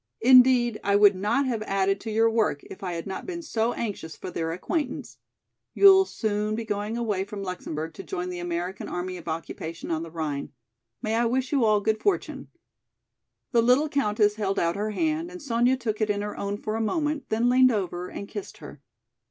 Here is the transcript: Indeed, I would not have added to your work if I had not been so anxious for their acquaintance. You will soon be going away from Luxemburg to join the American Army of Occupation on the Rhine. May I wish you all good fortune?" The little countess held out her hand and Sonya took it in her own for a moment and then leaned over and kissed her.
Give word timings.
Indeed, 0.21 0.79
I 0.83 0.95
would 0.95 1.13
not 1.15 1.45
have 1.45 1.61
added 1.61 1.99
to 2.01 2.11
your 2.11 2.27
work 2.27 2.63
if 2.63 2.81
I 2.81 2.93
had 2.93 3.05
not 3.05 3.27
been 3.27 3.43
so 3.43 3.73
anxious 3.73 4.15
for 4.17 4.31
their 4.31 4.51
acquaintance. 4.51 5.19
You 5.75 5.85
will 5.85 6.05
soon 6.05 6.55
be 6.55 6.65
going 6.65 6.97
away 6.97 7.23
from 7.23 7.43
Luxemburg 7.43 7.93
to 7.93 8.01
join 8.03 8.29
the 8.31 8.39
American 8.39 8.87
Army 8.87 9.17
of 9.17 9.27
Occupation 9.27 9.91
on 9.91 10.01
the 10.01 10.09
Rhine. 10.09 10.53
May 11.03 11.13
I 11.13 11.25
wish 11.27 11.51
you 11.51 11.63
all 11.63 11.81
good 11.81 12.01
fortune?" 12.01 12.47
The 13.51 13.61
little 13.61 13.89
countess 13.89 14.37
held 14.37 14.57
out 14.57 14.75
her 14.75 14.89
hand 14.89 15.29
and 15.29 15.39
Sonya 15.39 15.77
took 15.77 16.01
it 16.01 16.09
in 16.09 16.23
her 16.23 16.35
own 16.35 16.57
for 16.57 16.75
a 16.75 16.81
moment 16.81 17.25
and 17.29 17.29
then 17.43 17.49
leaned 17.49 17.71
over 17.71 18.09
and 18.09 18.27
kissed 18.27 18.57
her. 18.57 18.81